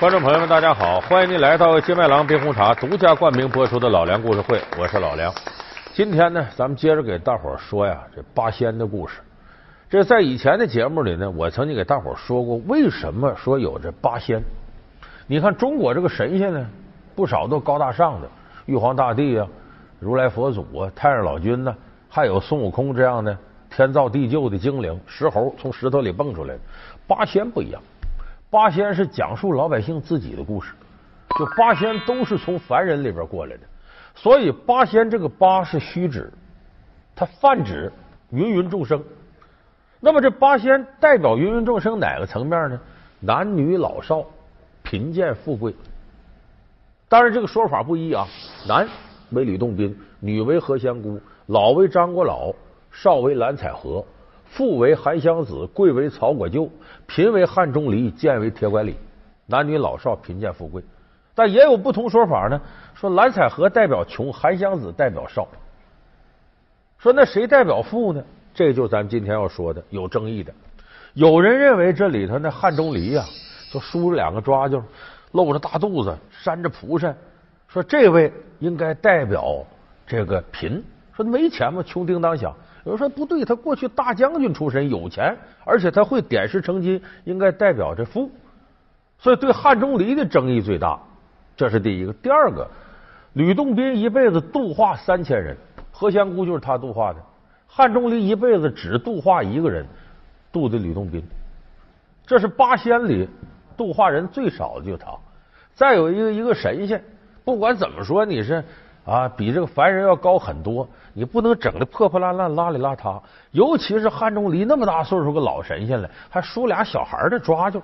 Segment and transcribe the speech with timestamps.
[0.00, 1.00] 观众朋友们，大家好！
[1.00, 5.34] 欢迎您来到金麦郎冰红茶独家冠名播出的《老梁故事会》，我是老梁。
[5.92, 9.18] 今天呢，咱们接着给大伙说呀，这八仙的故事。
[9.90, 14.40] 这在以前的节目里呢，我曾经给大伙说过，为什么说有这八仙？
[15.26, 16.64] 你看中国这个神仙呢，
[17.16, 18.28] 不少都高大上的，
[18.66, 19.48] 玉皇大帝啊，
[19.98, 21.74] 如来佛祖啊，太上老君呢，
[22.08, 23.36] 还有孙悟空这样的
[23.68, 26.60] 天造地就的精灵，石猴从石头里蹦出来的。
[27.08, 27.82] 八仙不一样。
[28.50, 30.72] 八仙是讲述老百姓自己的故事，
[31.38, 33.60] 就八仙都是从凡人里边过来的，
[34.14, 36.32] 所以八仙这个八是虚指，
[37.14, 37.92] 它泛指
[38.30, 39.04] 芸芸众生。
[40.00, 42.80] 那么这八仙代表芸芸众生哪个层面呢？
[43.20, 44.24] 男女老少、
[44.82, 45.74] 贫贱富贵。
[47.08, 48.26] 当然这个说法不一啊，
[48.66, 48.88] 男
[49.30, 52.54] 为吕洞宾，女为何仙姑，老为张果老，
[52.90, 54.02] 少为蓝采和。
[54.50, 56.68] 富为韩湘子，贵为曹国舅，
[57.06, 58.96] 贫为汉钟离，贱为铁拐李。
[59.46, 60.82] 男女老少，贫贱富贵，
[61.34, 62.60] 但也有不同说法呢。
[62.94, 65.46] 说蓝采和代表穷，韩湘子代表少。
[66.98, 68.22] 说那谁代表富呢？
[68.52, 70.52] 这就咱今天要说的有争议的。
[71.14, 73.24] 有人认为这里头那汉钟离呀，
[73.70, 74.82] 就梳着两个抓髻，
[75.32, 77.16] 露着大肚子，扇着蒲扇，
[77.68, 79.64] 说这位应该代表
[80.06, 80.82] 这个贫。
[81.14, 81.82] 说没钱吗？
[81.82, 82.54] 穷叮当响。
[82.84, 88.30] 有人说不对，他过去大将军出身，有钱，而且他会点石成金，应该代表着富。
[89.18, 90.98] 所以对汉钟离的争议最大，
[91.56, 92.12] 这是第一个。
[92.12, 92.68] 第二个，
[93.32, 95.56] 吕洞宾一辈子度化三千人，
[95.90, 97.18] 何仙姑就是他度化的。
[97.66, 99.84] 汉钟离一辈子只度化一个人，
[100.52, 101.22] 度的吕洞宾。
[102.26, 103.28] 这是八仙里
[103.76, 105.12] 度化人最少的，就他。
[105.74, 107.02] 再有一个一个神仙，
[107.44, 108.64] 不管怎么说，你是。
[109.08, 113.18] 啊，比这个凡人要高很多，你不能整的破破烂烂、邋里邋遢。
[113.52, 117.80] 尤其是汉钟离那么大岁数个老神仙了，还梳俩小孩的抓髻。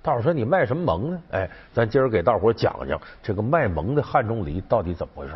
[0.00, 1.20] 大伙说你卖什么萌呢？
[1.32, 5.34] 哎，咱今儿给大伙讲讲这个卖萌的汉钟离到底怎么回事。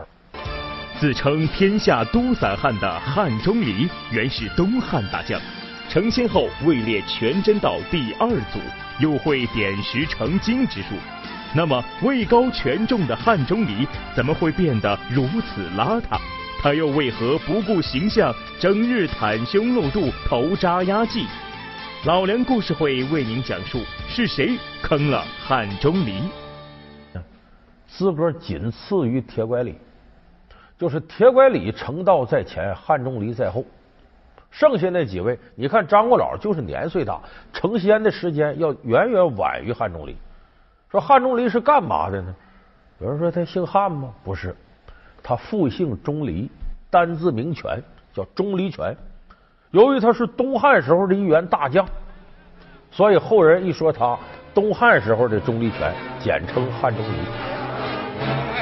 [1.00, 5.41] 自称天下都散汉的汉钟离，原是东汉大将，
[5.88, 8.61] 成仙后位列全真道第二祖，
[9.00, 10.94] 又会点石成金之术。
[11.56, 16.19] 那么位高权重的汉钟离怎么会变得如此邋遢？
[16.60, 21.25] 他又为何不顾形象，整日袒胸露肚、头扎压髻？
[22.06, 23.78] 老梁故事会为您讲述
[24.09, 26.22] 是谁坑了汉钟离？
[27.87, 29.76] 资格仅次于铁拐李，
[30.76, 33.64] 就是铁拐李成道在前，汉钟离在后。
[34.50, 37.20] 剩下那几位，你看张果老就是年岁大，
[37.53, 40.16] 成仙的时间要远远晚于汉钟离。
[40.94, 42.32] 说汉钟离是干嘛的呢？
[43.00, 44.10] 有人说他姓汉吗？
[44.22, 44.55] 不是，
[45.25, 46.49] 他复姓钟离，
[46.88, 47.82] 单字名权，
[48.12, 48.97] 叫钟离权。
[49.72, 51.84] 由于他是东汉时候的一员大将，
[52.93, 54.16] 所以后人一说他
[54.55, 57.09] 东汉时候的钟离权，简称汉钟离。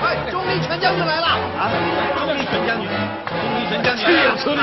[0.00, 1.26] 哎，钟离权将军来了！
[1.26, 1.69] 啊，
[2.16, 2.88] 钟离权将军，
[3.26, 4.62] 钟离权将军，去此理！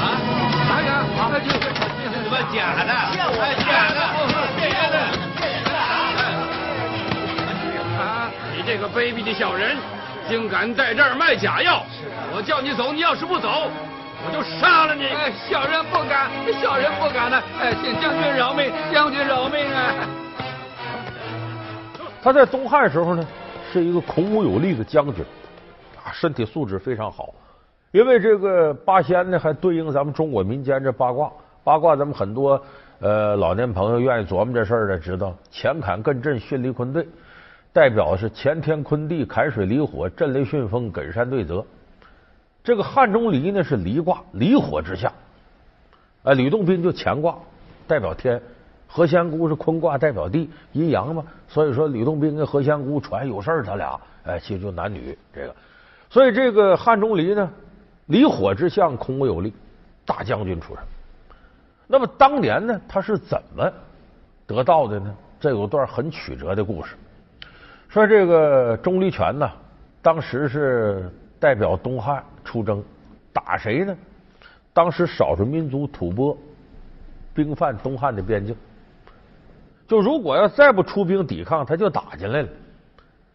[0.00, 0.16] 啊，
[0.70, 0.88] 哪个？
[1.20, 1.91] 啊，就。
[2.52, 2.92] 假的，
[3.32, 3.98] 我假的，
[4.56, 4.96] 骗人的！
[7.98, 8.30] 啊！
[8.56, 9.76] 你这个卑鄙的小人，
[10.28, 11.84] 竟敢在这儿卖假药！
[12.34, 13.70] 我叫你走，你要是不走，
[14.24, 15.04] 我就杀了你！
[15.06, 17.42] 哎小人不敢，小人不敢了！
[17.60, 19.94] 哎，请将军饶命，将军饶命啊！
[22.22, 23.26] 他在东汉时候呢，
[23.72, 25.24] 是一个孔武有力的将军，
[26.02, 27.34] 啊，身体素质非常好。
[27.90, 31.30] 因为这个八仙呢，还对应咱们中国民间这八卦。
[31.64, 32.60] 八卦，咱们很多
[33.00, 37.06] 呃老年朋友愿意琢磨这事儿的，知道乾坎艮震巽离坤兑，
[37.72, 41.64] 代表是乾天坤地坎水离火震雷巽风艮山兑泽。
[42.64, 45.12] 这个汉钟离呢是离卦，离火之下。
[46.24, 47.36] 哎，吕洞宾就乾卦，
[47.88, 48.38] 代表天；
[48.86, 51.24] 何仙姑是坤卦，代表地，阴阳嘛。
[51.48, 55.54] 所以说，吕洞宾跟何仙姑传有事儿，他俩哎，其实就男女这个。
[56.10, 57.50] 所以这个汉钟离呢，
[58.06, 59.52] 离火之象，空有力，
[60.04, 60.84] 大将军出身。
[61.92, 63.70] 那么当年呢，他是怎么
[64.46, 65.14] 得到的呢？
[65.38, 66.96] 这有段很曲折的故事。
[67.86, 69.50] 说这个钟离权呢，
[70.00, 72.82] 当时是代表东汉出征，
[73.30, 73.94] 打谁呢？
[74.72, 76.34] 当时少数民族吐蕃
[77.34, 78.56] 兵犯东汉的边境，
[79.86, 82.48] 就如果要再不出兵抵抗，他就打进来了。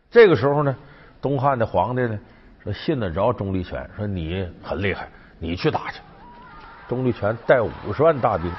[0.10, 0.76] 这个时候呢，
[1.22, 2.20] 东汉的皇帝呢
[2.64, 5.08] 说信得着钟离权，说你很厉害，
[5.38, 6.00] 你去打去。
[6.88, 8.52] 钟离权带五十万大兵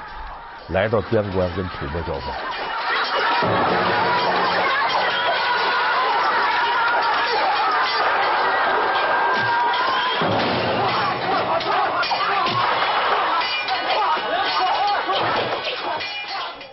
[0.69, 2.33] 来到边关跟吐蕃交锋。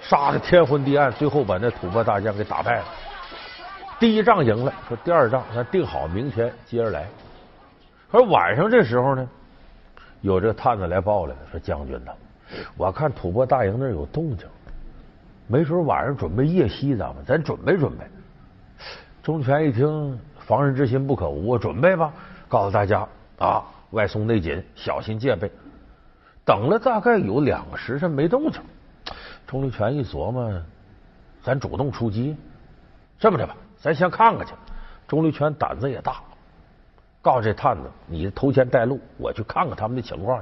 [0.02, 2.85] 杀的天昏地暗，最后把那吐蕃大将给打败了。
[3.99, 7.06] 第一仗赢了，说第二仗咱定好，明天接着来。
[8.12, 9.26] 可是晚上这时候呢，
[10.26, 12.12] 有这探子来报来了，说将军呐，
[12.76, 14.46] 我看吐蕃大营那有动静，
[15.46, 18.05] 没准晚上准备夜袭咱们，咱准备准备。
[19.23, 22.12] 钟权一听，防人之心不可无，准备吧，
[22.49, 23.06] 告诉大家
[23.38, 25.50] 啊，外松内紧，小心戒备。
[26.44, 28.61] 等了大概有两个时辰没动静，
[29.46, 30.52] 钟离权一琢磨，
[31.43, 32.37] 咱主动出击，
[33.19, 33.56] 这么着吧。
[33.78, 34.52] 咱先看看去。
[35.06, 36.20] 钟离权胆子也大，
[37.26, 40.40] 告诉这探子：“你头前带路，我去看看他们的情况。”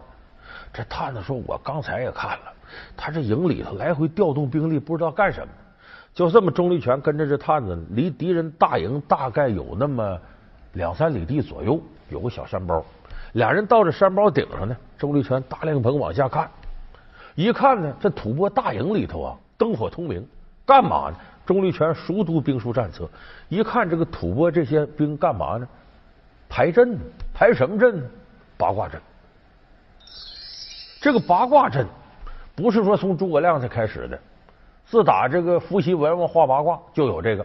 [0.70, 2.52] 这探子说：“我刚才也看了，
[2.94, 5.48] 他这营里头来回调动兵力，不知道干什么。”
[6.12, 10.20] 就这么，钟离权跟着这探子，离敌人大营大概有那么
[10.74, 12.84] 两三里地左右，有个小山包。
[13.32, 16.50] 俩人到这山包顶上呢，钟立权大亮棚往下看，
[17.34, 20.28] 一看呢，这吐蕃大营里头啊，灯火通明，
[20.66, 21.16] 干嘛呢？
[21.46, 23.08] 钟离权熟读兵书战策，
[23.48, 25.66] 一看这个吐蕃这些兵干嘛呢？
[26.54, 26.96] 排阵？
[27.34, 28.00] 排什么阵？
[28.56, 29.00] 八卦阵。
[31.00, 31.84] 这个八卦阵
[32.54, 34.16] 不是说从诸葛亮才开始的，
[34.86, 37.44] 自打这个伏羲文王画八卦就有这个。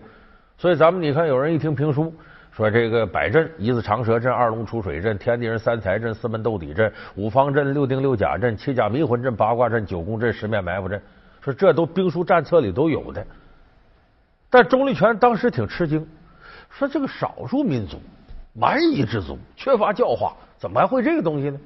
[0.60, 2.14] 所以咱们你看，有人一听评书
[2.52, 11.02] 说这个百阵：一字长蛇阵、二龙出水阵、天地人三才阵、四门斗底阵、五方阵、六丁六甲阵、七甲迷魂阵、八卦阵、九宫阵、十面埋伏阵，
[11.42, 13.26] 说这都兵书战策里都有的。
[14.52, 16.08] 但钟离权当时挺吃惊，
[16.70, 18.00] 说这个少数民族
[18.54, 21.60] 蛮夷之族，缺乏教化，怎么还会这个东西呢？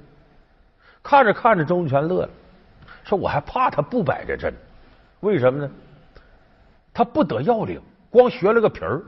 [1.01, 2.30] 看着看着，钟离权乐了，
[3.03, 4.53] 说我还怕他不摆这阵，
[5.21, 5.71] 为什么呢？
[6.94, 9.01] 他不得要领，光学了个皮儿。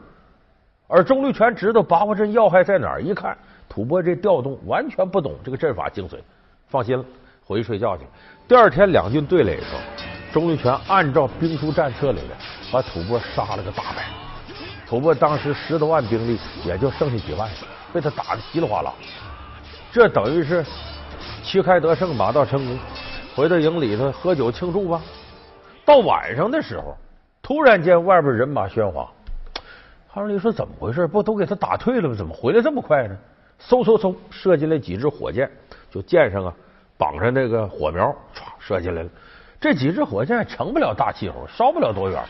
[0.87, 3.37] 而钟离权知道八卦阵要害在哪儿，一看
[3.67, 6.19] 吐蕃这调动，完全不懂这个阵法精髓，
[6.67, 7.05] 放心了，
[7.43, 8.03] 回去睡觉去。
[8.47, 9.81] 第二天两军对垒的时候，
[10.31, 12.35] 钟离权按照兵书战策里的。
[12.71, 14.03] 把吐蕃杀了个大败，
[14.87, 17.49] 吐蕃当时十多万兵力，也就剩下几万，
[17.91, 18.93] 被他打的稀里哗啦。
[19.91, 20.63] 这等于是
[21.43, 22.77] 旗开得胜，马到成功，
[23.35, 25.01] 回到营里头喝酒庆祝吧。
[25.83, 26.95] 到晚上的时候，
[27.41, 29.09] 突然间外边人马喧哗，
[30.07, 31.07] 汉中离说怎么回事？
[31.07, 32.15] 不都给他打退了吗？
[32.15, 33.17] 怎么回来这么快呢？
[33.67, 35.49] 嗖嗖嗖，射进来几支火箭，
[35.89, 36.53] 就箭上啊
[36.97, 38.05] 绑上那个火苗，
[38.35, 39.09] 唰射进来了。
[39.59, 42.23] 这几支火箭成不了大气候，烧不了多远。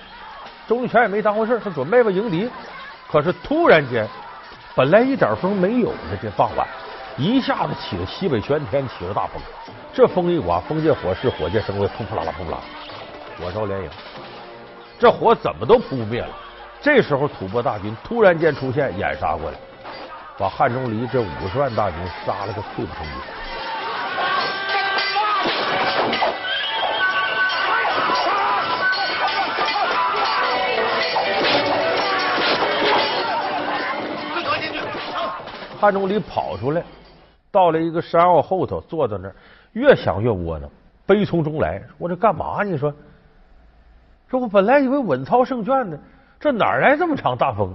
[0.67, 2.49] 周玉泉也没当回事，他准备吧迎敌。
[3.11, 4.07] 可是突然间，
[4.75, 6.67] 本来一点风没有的这傍晚，
[7.17, 9.41] 一下子起了西北玄天，起了大风。
[9.93, 12.57] 这风一刮，风借火势，火箭生威，砰砰啦啦，砰啦，
[13.39, 13.89] 火烧连营。
[14.97, 16.29] 这火怎么都扑灭了。
[16.81, 19.57] 这时候，吐蕃大军突然间出现，掩杀过来，
[20.37, 23.13] 把汉钟离这五十万大军杀了个溃不成军。
[35.85, 36.83] 汉中里跑出来，
[37.51, 39.35] 到了一个山坳后头，坐在那儿，
[39.73, 40.67] 越想越窝囊，
[41.05, 41.79] 悲从中来。
[41.99, 42.63] 我这干嘛？
[42.63, 42.91] 你说，
[44.27, 45.95] 说我本来以为稳操胜券呢，
[46.39, 47.71] 这哪来这么场大风？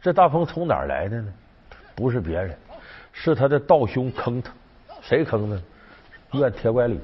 [0.00, 1.30] 这大风从哪儿来的呢？
[1.94, 2.56] 不是别人，
[3.12, 4.50] 是他的道兄坑他。
[5.02, 5.62] 谁坑的？
[6.32, 6.98] 怨铁拐李。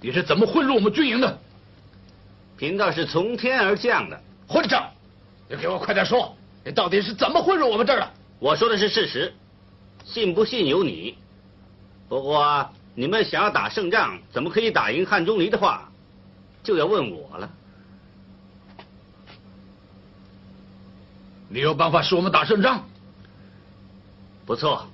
[0.00, 1.38] 你是怎么混入我们军营的？
[2.56, 4.90] 贫道是从天而降的混账！
[5.48, 6.34] 你给我快点说！
[6.68, 8.10] 你到底是怎么混入我们这儿的？
[8.38, 9.32] 我说的是事实，
[10.04, 11.16] 信不信由你。
[12.10, 15.90] 不过你们想要打胜仗，怎么可以打赢汉钟离的话，
[16.62, 17.50] 就要问我了。
[21.48, 22.82] 你有办法使我们打胜仗？
[24.44, 24.86] 不错。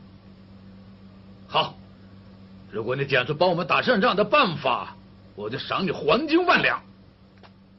[1.49, 1.75] 好，
[2.71, 4.95] 如果你讲出帮我们打胜仗的办法，
[5.35, 6.81] 我就赏你黄金万两。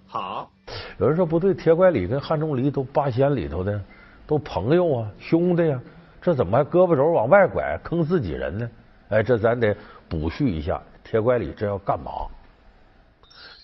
[0.05, 0.51] 好。
[0.97, 3.81] 有人说不对，铁拐李跟汉钟离都八仙里头的，
[4.25, 5.79] 都朋友啊，兄弟呀，
[6.21, 8.69] 这怎么还胳膊肘往外拐，坑自己人呢？
[9.09, 9.75] 哎，这咱得
[10.07, 12.11] 补叙一下，铁拐李这要干嘛？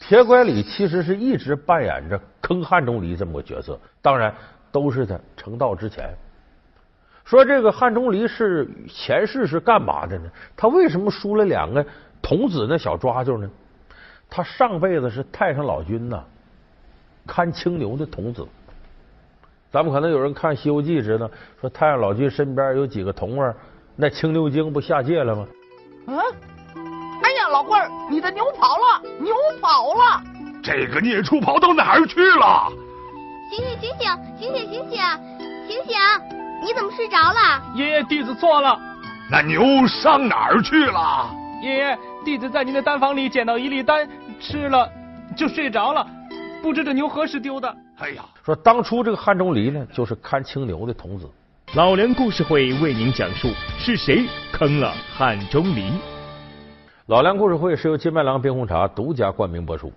[0.02, 4.34] 铁拐李其实是一直扮演着坑汉钟离这么个角色，当然
[4.72, 6.14] 都是在成道之前。
[7.24, 10.30] 说这个汉钟离是前世是干嘛的呢？
[10.58, 11.86] 他为什么输了两个
[12.22, 13.50] 童子那小抓阄呢？
[14.30, 16.22] 他上辈子是太上老君呐。
[17.26, 18.48] 看青牛的童子，
[19.72, 23.56] 咱们可能有人看《西游记》知道，说太上老君身边有几个童儿，
[23.96, 25.48] 那青牛精不下界了吗？
[26.08, 26.20] 啊！
[27.24, 30.22] 哎呀，老棍儿，你的牛跑了，牛跑了！
[30.64, 32.72] 这个孽畜跑到哪儿去了？
[33.50, 35.00] 醒醒醒醒醒醒醒醒
[35.68, 35.98] 醒醒！
[36.64, 37.62] 你怎么睡着了？
[37.76, 38.80] 爷爷，弟子错了。
[39.30, 41.30] 那牛上哪儿去了？
[41.62, 44.10] 爷爷，弟子在您的丹房里捡到一粒丹，
[44.40, 44.90] 吃了。
[45.38, 46.06] 就睡着了，
[46.62, 47.76] 不知这牛何时丢的。
[47.98, 51.28] 哎呀，说当初这个汉钟离呢，就是看青牛的童子。
[51.74, 53.50] 老梁故事会为您讲述
[53.80, 55.92] 是谁坑了汉钟离。
[57.08, 59.92] 老梁故事会是由金麦郎冰红茶独家冠名播出。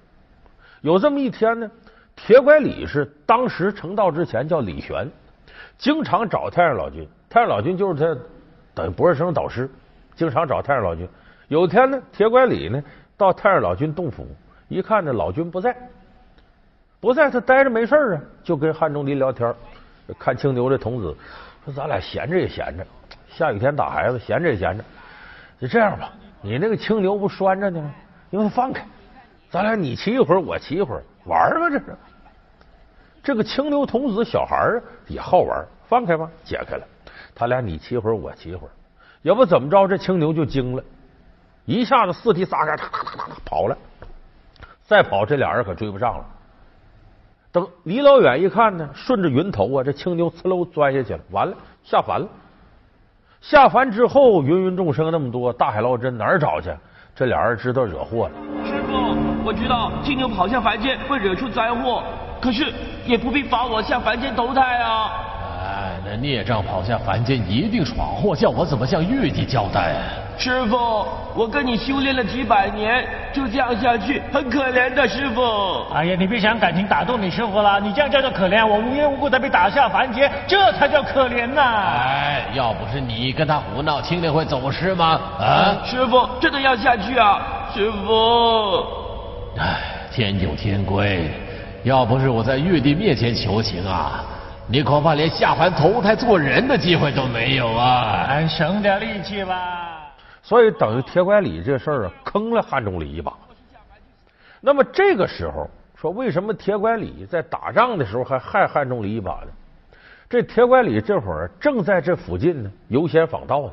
[0.81, 1.71] 有这么一天呢，
[2.17, 5.09] 铁拐李是当时成道之前叫李玄，
[5.77, 7.07] 经常找太上老君。
[7.29, 8.21] 太上老君就是他
[8.75, 9.69] 等于博士生导师，
[10.15, 11.07] 经常找太上老君。
[11.49, 12.83] 有天呢，铁拐李呢
[13.17, 14.27] 到太上老君洞府，
[14.69, 15.77] 一看呢老君不在，
[17.05, 19.55] 不在他待着没事啊，就跟汉钟离聊天，
[20.19, 21.15] 看青牛这童子
[21.63, 22.87] 说：“咱俩闲着也闲着，
[23.29, 24.83] 下雨天打孩子，闲着也闲着，
[25.61, 26.11] 就这样吧。
[26.41, 27.95] 你那个青牛不拴着呢吗？
[28.31, 28.83] 你把它放开，
[29.51, 31.69] 咱俩你骑一会儿，我骑一会儿，玩吧。
[31.69, 31.85] 这是
[33.23, 36.87] 这个青牛童子小孩啊，也好玩，放开吧，解开了。
[37.35, 38.71] 他俩你骑一会儿，我骑一会儿，
[39.21, 39.87] 要不怎么着？
[39.87, 40.83] 这青牛就惊了，
[41.67, 43.77] 一下子四蹄撒开，哒哒哒哒跑了。
[44.85, 46.25] 再跑，这俩人可追不上了。
[47.55, 52.27] 等离老远一看呢，顺着云头啊，这青牛呲溜钻下去了，完了，下凡了。
[53.41, 56.69] 下凡之后，芸芸众生那么多，大海捞针哪儿找去？
[57.15, 58.35] 这俩人知道惹祸了。
[58.67, 62.03] 师傅，我知道青牛跑下凡间会惹出灾祸，
[62.41, 62.73] 可是
[63.07, 65.13] 也不必罚我下凡间投胎啊。
[65.63, 69.95] 哎，那孽障跑下凡间一定闯祸，叫我怎么向玉帝交代？
[70.37, 75.87] 师傅，我跟你修炼了几百年，就这样下去很可怜的，师傅。
[75.95, 81.63] 哎呀，你别想感情打动你师傅了，你这样叫做可怜，我无缘无故的被打下凡间，这才叫可怜呐！
[81.63, 85.21] 哎，要不是你跟他胡闹，青莲会走失吗？
[85.39, 88.85] 啊，师傅，真的要下去啊，师傅。
[89.59, 89.77] 哎，
[90.11, 91.31] 天有天规，
[91.85, 94.25] 要不是我在玉帝面前求情啊。
[94.67, 98.27] 你恐怕连下凡投胎做人的机会都没有啊！
[98.29, 99.84] 哎，省点力气吧。
[100.45, 103.33] 所以等于铁拐李这事儿啊，坑了汉钟离一把。
[104.61, 109.97] 那么这个时候说，为什么铁拐李在打仗的时候还害汉钟离一把呢？
[110.29, 113.73] 这铁拐李这会儿正在这附近呢，游闲访道呢。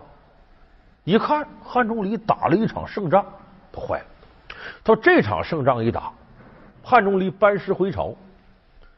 [1.04, 3.26] 一看汉钟离打了一场胜仗，
[3.72, 4.06] 他坏了。
[4.84, 6.12] 他说这场胜仗一打，
[6.82, 8.16] 汉钟离班师回朝，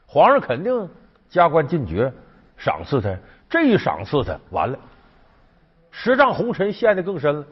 [0.06, 0.88] 皇上肯定。
[1.30, 2.12] 加官进爵，
[2.56, 3.12] 赏赐他，
[3.50, 4.78] 这一赏赐他，完了，
[5.90, 7.44] 十丈红尘陷得更深了。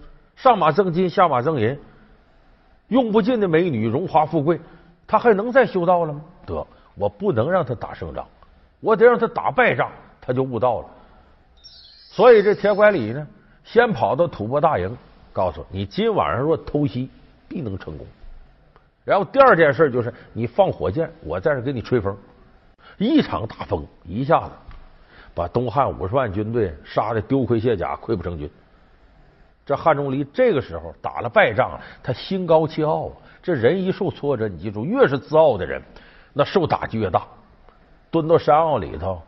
[0.42, 1.78] 上马赠金，下马赠银，
[2.88, 4.58] 用不尽的美女，荣华富贵，
[5.06, 6.20] 他还能再修道了吗？
[6.44, 8.26] 得，我不能让他打胜仗，
[8.80, 9.88] 我得让他打败仗，
[10.20, 10.86] 他就悟道了。
[12.10, 13.24] 所以这铁拐李呢，
[13.62, 14.98] 先跑到吐蕃大营，
[15.32, 17.08] 告诉你，今晚上若偷袭，
[17.46, 18.04] 必能成功。
[19.04, 22.16] 然后第二件事就是，你放火箭，我在这给你吹风。
[22.98, 24.50] 一场大风，一下子
[25.36, 28.50] 把东汉五十万军队杀的丢盔卸甲、溃不成军。
[29.64, 33.12] 这汉钟离这个时候打了败仗，他心高气傲啊！
[33.42, 35.80] 这人一受挫折，你记住，越是自傲的人，
[36.32, 37.22] 那受打击越大。
[38.10, 39.22] 蹲到山坳里头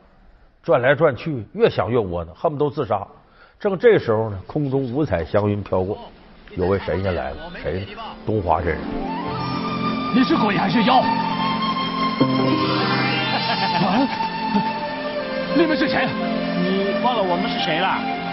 [0.62, 3.06] 转来转去，越想越窝囊，恨不得自杀。
[3.60, 5.96] 正这时候呢，空中五彩祥云飘过，
[6.56, 7.86] 有位神仙来了，谁呢？
[8.26, 8.78] 东华真人。
[10.14, 10.96] 你是鬼还是妖？
[13.80, 14.08] 啊！
[15.56, 16.08] 你们是谁？
[16.60, 18.23] 你忘了我们是谁了？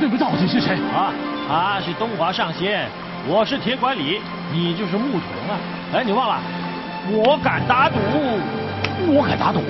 [0.00, 0.76] 你们到底是谁？
[0.94, 1.12] 啊，
[1.48, 2.88] 他是东华上仙，
[3.26, 4.20] 我是铁拐李，
[4.52, 5.58] 你就是牧童啊！
[5.92, 6.38] 哎，你忘了？
[7.10, 7.96] 我敢打赌，
[9.12, 9.60] 我敢打赌。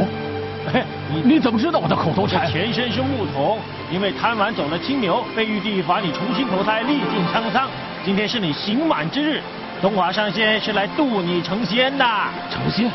[1.11, 2.47] 你你怎么知道我的口头禅？
[2.51, 3.59] 前身是牧童，
[3.91, 7.67] 因为贪玩走了青牛，被玉帝罚你重新投胎，历尽沧桑。
[8.05, 9.41] 今天是你刑满之日，
[9.81, 12.05] 东华上仙是来渡你成仙的。
[12.51, 12.91] 成仙？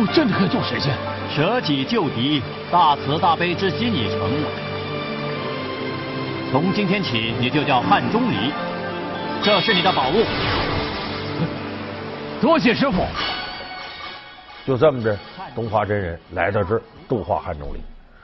[0.00, 0.92] 我真的可以做神仙，
[1.32, 4.18] 舍己救敌，大慈大悲之心已成。
[6.50, 8.50] 从今天起，你就叫汉钟离，
[9.42, 10.24] 这是你的宝物。
[12.40, 13.04] 多谢师傅。
[14.64, 15.14] 就这么着，
[15.54, 17.80] 东华真人来到这儿度化汉钟离。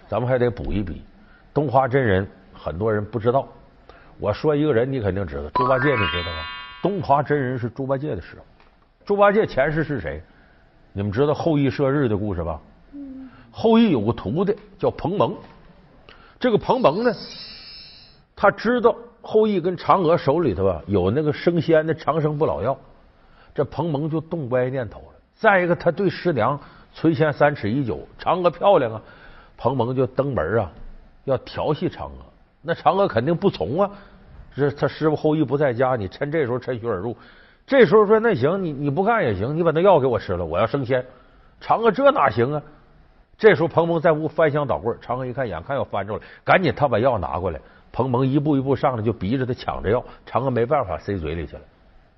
[0.09, 1.03] 咱们还得补一笔，
[1.53, 3.47] 东华真人很多人不知道。
[4.19, 6.45] 我说一个人，你肯定知道，猪八戒，你知道吗？
[6.81, 8.43] 东华真人是猪八戒的师傅。
[9.05, 10.23] 猪八戒前世是谁？
[10.95, 12.59] 你们知道后羿射日的故事吧？
[13.51, 15.37] 后羿有个徒弟叫彭蒙，
[16.41, 17.15] 这个彭蒙呢，
[18.37, 22.77] 他知道后羿跟嫦娥手里头啊有那个升仙的长生不老药，
[23.55, 25.07] 这彭蒙就动歪念头了。
[25.35, 26.59] 再一个，他对师娘
[26.95, 29.03] 垂涎三尺已久，嫦娥漂亮啊，
[29.57, 30.71] 彭蒙就登门啊
[31.25, 32.25] 要调戏嫦娥，
[32.63, 33.91] 那嫦娥肯定不从啊。
[34.57, 37.17] 这他师傅后羿不在家，你趁这时候趁虚而入。
[37.67, 41.05] 这时候说那行，你你不干也行，你把那药给我吃了，我要升仙。
[41.61, 42.63] 嫦娥这哪行啊？
[43.37, 47.61] 这时候彭蒙在屋翻箱倒柜，嫦娥一看，眼看要翻着了，赶紧他把药拿过来。
[47.95, 50.05] 彭蒙一步一步上来，就逼着他抢着要。
[50.29, 51.63] 嫦娥没办法，塞嘴里去了。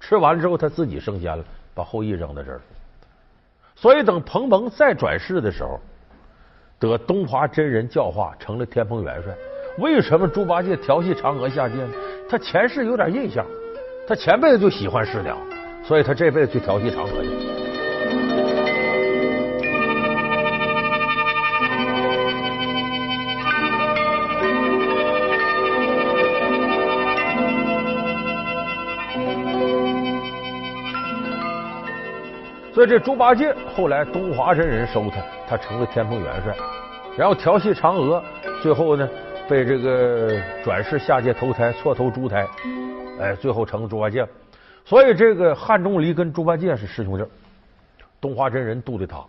[0.00, 2.62] 吃完了之后，他自己升仙了，把后羿扔在这儿。
[3.74, 5.78] 所以等彭蒙再转世的时候，
[6.78, 9.34] 得东华真人教化，成了天蓬元帅。
[9.76, 11.92] 为什么猪八戒调戏嫦娥下界呢？
[12.26, 13.44] 他前世有点印象，
[14.08, 15.36] 他前辈子就喜欢师娘，
[15.84, 17.65] 所以他这辈子去调戏嫦娥去。
[32.86, 36.54] 这猪八戒后来东华真人收他，他成了天蓬元帅，
[37.16, 38.22] 然后调戏嫦娥，
[38.62, 39.08] 最后呢
[39.48, 42.46] 被这个转世下界投胎，错投猪胎，
[43.20, 44.26] 哎，最后成了猪八戒。
[44.84, 47.24] 所以这个汉钟离跟猪八戒是师兄弟，
[48.20, 49.24] 东华真人渡的他，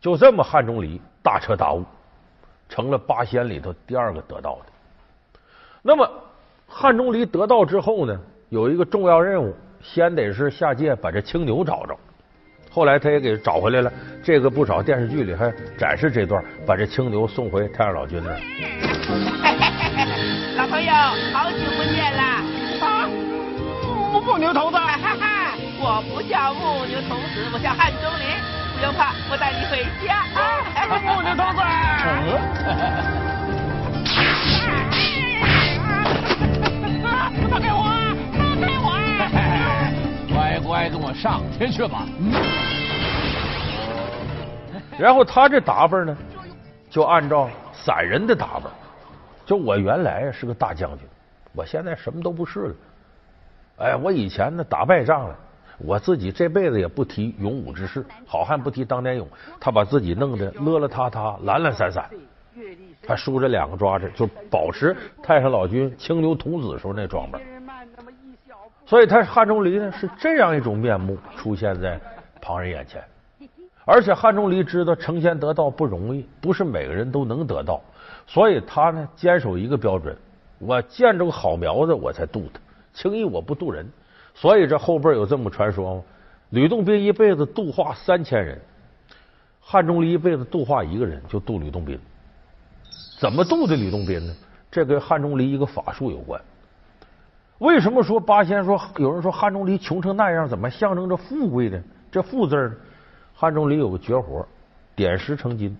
[0.00, 1.84] 就这么汉钟离大彻大悟，
[2.68, 5.40] 成了八仙里头第二个得道的。
[5.80, 6.08] 那么
[6.66, 11.98] 汉钟离得道之后呢，有一个重要任务，先得是下界把这青牛找着。
[12.78, 13.92] 后来他也给找回来了，
[14.22, 18.38] 这个不少电视剧里还展示这段，把这青牛送回太上老君那儿。
[20.56, 20.92] 老朋友，
[21.34, 22.40] 好久不见啦！
[22.80, 23.08] 啊，
[24.12, 28.22] 木木牛头子，哈哈，我不叫木牛童子，我叫汉钟离，
[28.76, 30.22] 不用怕，我带你回家。
[30.38, 30.40] 啊，
[31.02, 31.58] 木牛童子。
[37.50, 37.97] 放开我！
[40.68, 40.70] 我！
[40.70, 42.06] 乖跟我上天去吧。
[45.00, 46.14] 然后他这打扮呢，
[46.90, 48.64] 就按照散人的打扮。
[49.46, 51.08] 就我原来是个大将军，
[51.54, 52.74] 我现在什么都不是了。
[53.78, 55.34] 哎，我以前呢打败仗了，
[55.78, 59.26] 我自己这辈子也不提勇武之事，好汉不提当年勇。
[59.58, 62.04] 他把自己弄得邋邋遢遢、懒懒散散，
[63.06, 67.40] 还梳着两个抓子，就保持太上老君青牛童子时候那装扮。
[68.88, 72.00] 所以他汉钟离呢是这样一种面目出现在
[72.40, 73.04] 旁人眼前，
[73.84, 77.82] 而且汉钟离知道成仙得道不容易，不是每个人都能得道，
[78.26, 80.16] 所以他呢坚守一个标准：
[80.58, 82.58] 我见着个好苗子我才渡他，
[82.94, 83.86] 轻易我不渡人。
[84.34, 86.02] 所以这后边有这么个传说吗？
[86.48, 88.58] 吕洞宾一辈子度化三千人，
[89.60, 92.00] 汉钟离一辈子度化一个人，就渡吕洞宾。
[93.20, 94.34] 怎么渡的吕洞宾呢？
[94.70, 96.40] 这跟汉钟离一个法术有关。
[97.58, 101.82] 为什么说八仙说有人说汉钟离穷成那样，怎么象征着富贵呢？
[102.10, 102.74] 这富字呢？
[103.34, 104.46] 汉钟离有个绝活，
[104.94, 105.76] 点石成金。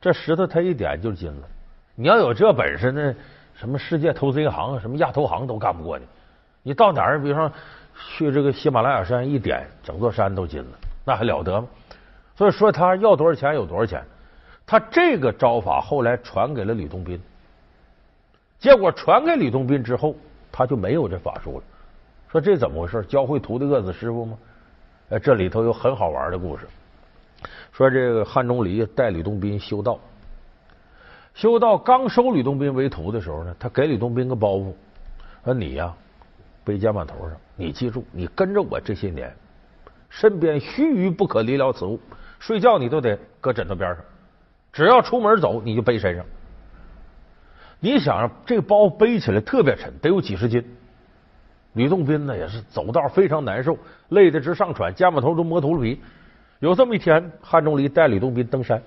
[0.00, 1.48] 这石头他一点就是金了。
[1.94, 3.14] 你要有这本事呢，
[3.54, 6.04] 什么世界投资银行、什么亚投行都干不过你。
[6.64, 7.50] 你到哪儿，比如说
[7.94, 11.68] 去这个喜马拉雅山一点，整座山都金了，那还了得吗？
[12.34, 14.02] 所以说他要多少钱有多少钱。
[14.66, 17.20] 他这个招法后来传给了吕洞宾，
[18.58, 20.16] 结果传给吕洞宾之后。
[20.60, 21.64] 他就没有这法术了。
[22.30, 23.02] 说这怎么回事？
[23.06, 24.36] 教会徒弟饿死师傅吗？
[25.08, 26.66] 哎，这里头有很好玩的故事。
[27.72, 29.98] 说这个汉钟离带吕洞宾修道，
[31.32, 34.74] 修道刚收吕洞宾为徒的时候呢，他给吕洞宾个包袱，
[35.46, 35.94] 说你呀
[36.62, 39.34] 背肩膀头上，你记住，你跟着我这些年，
[40.10, 41.98] 身边须臾不可离了此物，
[42.38, 44.04] 睡觉你都得搁枕头边上，
[44.74, 46.26] 只要出门走你就背身上。
[47.80, 50.62] 你想这个包背起来特别沉，得有几十斤。
[51.72, 53.78] 吕洞宾呢也是走道非常难受，
[54.10, 56.00] 累得直上喘，肩膀头都磨秃噜皮。
[56.58, 58.82] 有这么一天，汉钟离带吕洞宾登山，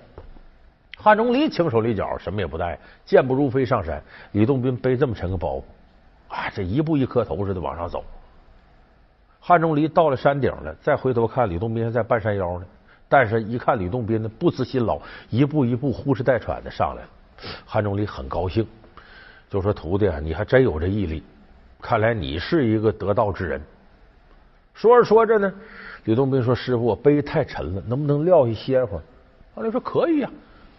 [0.96, 4.00] 汉钟离轻手利脚，什么也不带，健步如飞上山。
[4.32, 5.62] 吕洞宾背这么沉个包袱，
[6.28, 8.04] 啊，这一步一磕头似的往上走。
[9.40, 12.66] 汉钟离到了山顶了，再回头看吕洞宾还在半山腰呢，
[13.08, 17.08] 但是一看吕洞宾呢不辞辛劳，一步一步呼哧带喘的上来了。
[17.66, 18.64] 汉钟离很高兴。
[19.54, 21.22] 就说徒弟啊，你还真有这毅力，
[21.80, 23.62] 看来你是一个得道之人。
[24.74, 25.54] 说着说着呢，
[26.02, 29.02] 吕洞宾说：“师傅，我背太沉了，能不能撂下歇会儿？”
[29.54, 30.30] 汉钟离说：“可以呀。”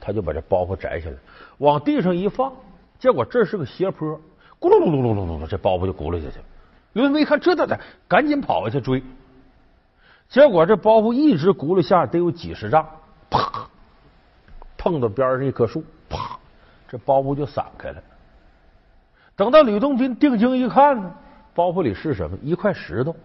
[0.02, 1.16] 他就把这包袱摘下来，
[1.60, 2.52] 往地上一放，
[3.00, 4.20] 结果这是个斜坡，
[4.60, 6.46] 咕噜噜噜噜噜噜，这包袱就咕噜下去了。
[6.92, 9.02] 吕洞宾一看这咋的，赶紧跑下去追，
[10.28, 12.86] 结果这包袱一直轱辘下得有几十丈，
[13.30, 13.70] 啪，
[14.78, 16.38] 碰到边上一棵树，啪，
[16.90, 18.04] 这包袱就散开了。
[19.36, 21.12] 等到吕洞宾定睛一看呢，
[21.54, 22.38] 包袱里是什么？
[22.42, 23.16] 一块石头，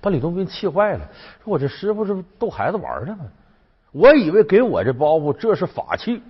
[0.00, 1.00] 把吕洞宾气坏了。
[1.42, 3.24] 说我这师傅是逗孩子玩呢吗？
[3.92, 6.22] 我以为给我这包袱，这是法器，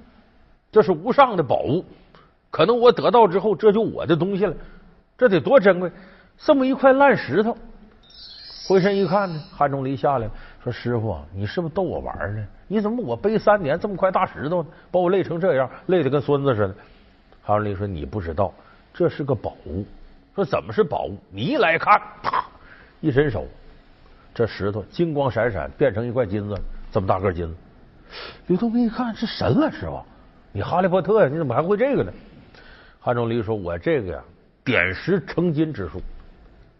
[0.71, 1.85] 这是无上的宝物，
[2.51, 4.55] 可能我得到之后，这就我的东西了。
[5.19, 5.91] 这得多珍贵！
[6.37, 7.57] 这么一块烂石头，
[8.69, 10.31] 回身一看呢，汉钟离下来
[10.62, 12.47] 说：“师傅，你是不是逗我玩呢？
[12.69, 16.75] 你怎么我背三年这么块大石头，把我累成这样，累得跟孙子似的？”
[17.43, 18.53] 汉钟离说：“你不知道。”
[18.96, 19.85] 这是个宝物，
[20.35, 21.18] 说怎么是宝物？
[21.30, 22.42] 你一来看，啪，
[23.02, 23.46] 一伸手，
[24.35, 26.59] 这石头金光闪闪，变成一块金子，
[26.90, 27.54] 这么大个金子。
[28.46, 30.02] 吕洞宾一看是神了，师傅，
[30.50, 32.11] 你哈利波特呀，你怎么还会这个呢？
[32.98, 34.24] 汉钟离说：“我这个呀，
[34.64, 36.00] 点石成金之术，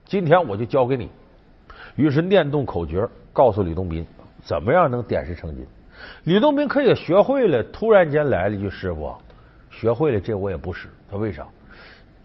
[0.07, 1.11] 今天我就教给你。”
[1.97, 4.07] 于是念动口诀，告诉吕洞宾
[4.43, 5.67] 怎么样能点石成金。
[6.25, 9.15] 吕洞宾可也学会了，突然间来了一句：“师傅，
[9.71, 11.47] 学会了这我也不使。”他为啥？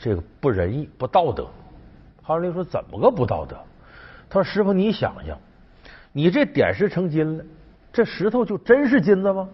[0.02, 1.48] 这个不仁义，不道德。
[2.24, 3.56] 哈林说：“怎么个不道德？”
[4.28, 5.38] 他说：“师傅，你想想，
[6.12, 7.46] 你这点石成金了，
[7.94, 9.48] 这石头就真是金子吗？”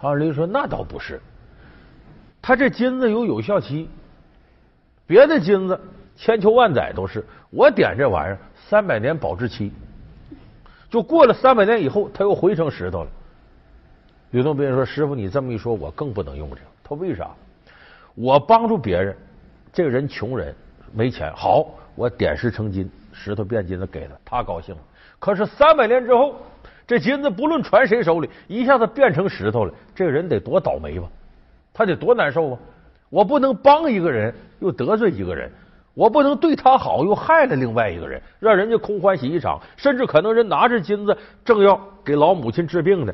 [0.00, 1.20] 哈林说：“那倒不是，
[2.40, 3.90] 他这金子有有效期，
[5.06, 5.78] 别的金子
[6.16, 9.70] 千秋万载都是，我点这玩意儿三百年保质期，
[10.88, 13.10] 就过了三百年以后，它又回成石头了。”
[14.32, 16.62] 吕洞宾说：“师傅，你这么一说，我更不能用这个。
[16.82, 17.28] 他为啥？
[18.14, 19.14] 我帮助别人，
[19.76, 20.54] 这个人穷人
[20.90, 24.80] 没钱，好，我点石成金，石头变金子给他，他高兴了。
[25.18, 26.34] 可是三百年之后，
[26.86, 31.06] 这金子不论传谁手里，一下子变成石头了，这个人得多倒霉吧？
[31.74, 32.58] 他得多难受啊！
[33.10, 35.52] 我不能帮一个人又得罪一个人，
[35.92, 43.12] 我不能对他好又害了另外一个人，让人家空欢喜一场，甚至可能人拿着金子正要给老母亲治病呢。”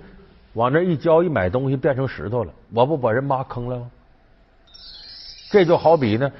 [0.54, 3.90] 往那一交一买东西变成石头了，我不把人妈坑了吗？
[5.50, 6.32] 这就好比呢，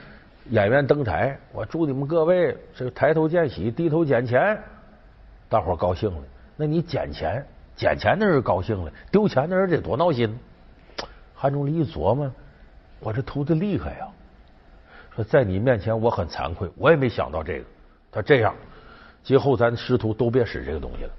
[0.51, 4.59] 演员登台，我祝你们各位这个抬头见喜，低头捡钱，
[5.49, 6.23] 大伙高兴了。
[6.57, 7.45] 那你捡钱，
[7.77, 10.37] 捡钱的人高兴了，丢钱的人得多闹心。
[11.35, 12.31] 韩忠礼一琢磨，
[13.01, 14.09] 我这徒弟厉害呀，
[15.15, 17.65] 说在你面前我很惭愧，我也没想到这个。
[18.11, 18.55] 他这样，
[19.23, 21.11] 今后咱师徒都别使这个东西了。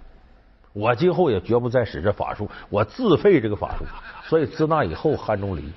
[0.73, 3.85] 我今后也绝不再使这法术，我自废这个法术。
[4.27, 5.71] 所以自那以后，汉钟离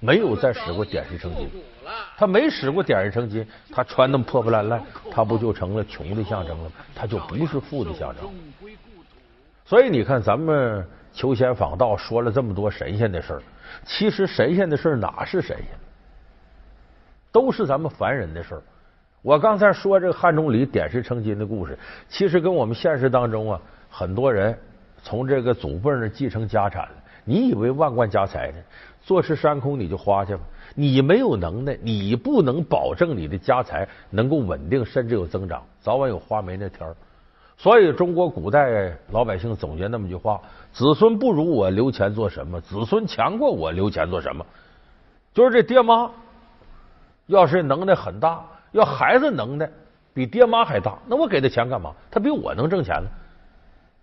[0.00, 1.48] 没有再使过点石成金。
[2.16, 6.72] 他没使过点石成金，他穿那么破破烂烂，他不就成了穷的象征了吗？
[6.94, 8.30] 他就不是富的象征。
[9.64, 13.42] 所以你看，咱们求仙访道说了这么多神仙的事儿，
[13.84, 15.66] 其实神仙的事哪是神仙？
[17.32, 18.62] 都是咱们凡人的事儿。
[19.22, 23.60] 我刚才说这个汉钟离点石成金的故事，其实跟我们现实当中啊。
[23.90, 24.56] 很多人
[25.02, 26.86] 从这个祖辈那继承家产，
[27.24, 28.58] 你以为万贯家财呢？
[29.08, 30.42] 坐吃山空你就花去吧。
[30.74, 36.94] 你没有能耐，你不能保证你的家财能够稳定，甚至有增长，早晚有花没那天儿。
[37.56, 40.38] 所以中国古代老百姓总结那么句话：
[40.74, 42.60] 子孙不如我留钱做什么？
[42.60, 44.44] 子孙强过我留钱做什么？
[45.32, 46.10] 就是这爹妈
[47.28, 49.70] 要是能耐很大，要孩子能耐
[50.12, 51.94] 比爹妈还大，那我给他钱干嘛？
[52.10, 53.08] 他比我能挣钱呢。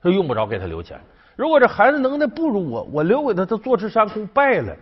[0.02, 1.00] 他用不着给他留钱。
[1.36, 4.76] 如果这孩子能耐不如我，我留给他，他坐吃山空败了。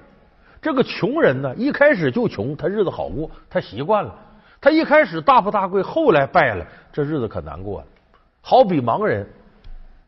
[0.64, 4.16] 这个穷人呢，一开始就穷，他日子好过，他习惯了。
[4.62, 7.88] 他一开始大富大贵，后来败了，这日子可难过了。
[8.40, 9.28] 好比盲人，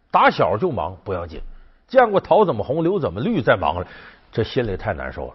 [0.09, 1.41] 打小就盲不要紧，
[1.89, 3.85] 见过桃怎么红，柳怎么绿，再盲了，
[4.31, 5.33] 这心里太难受了。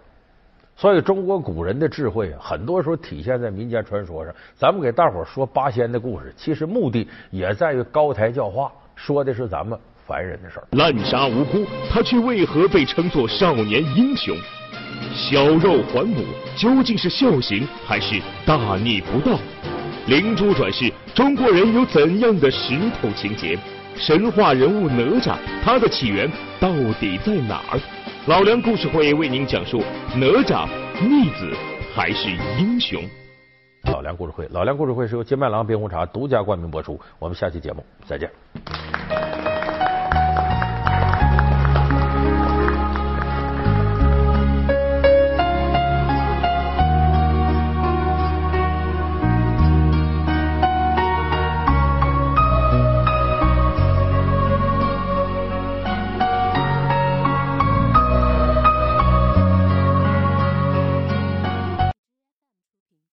[0.75, 4.33] 所以中国古人的智慧啊，很多时候体现在民间传说上。
[4.55, 8.71] 咱们给大伙说八仙的故事，其实目的也在于高台教化。
[8.95, 14.35] 说的是咱们凡人的事儿，滥杀无辜，他却为何被称作少年英雄？
[15.13, 16.23] 小肉还母，
[16.55, 19.37] 究竟是孝行还是大逆不道？
[20.07, 23.57] 灵珠转世，中国人有怎样的石头情节？
[23.95, 27.79] 神话人物哪吒，他的起源到底在哪儿？
[28.25, 29.83] 老梁故事会为您讲述
[30.15, 30.67] 哪吒
[31.01, 31.51] 逆子
[31.93, 33.03] 还是英雄？
[33.91, 36.99] 老梁故事会，老梁故事会是由金麦郎冰红茶独家冠名播出。
[37.19, 38.29] 我们下期节目再见。